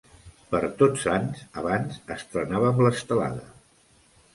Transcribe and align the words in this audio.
Per 0.53 0.61
Tots 0.79 1.03
Sants 1.09 1.45
abans 1.65 2.03
estrenàvem 2.19 2.87
l'estelada. 2.87 3.51